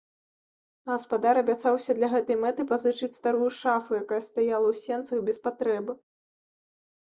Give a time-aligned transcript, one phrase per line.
[0.91, 5.93] Гаспадар абяцаўся для гэтай мэты пазычыць старую шафу, якая стаяла ў сенцах без патрэбы.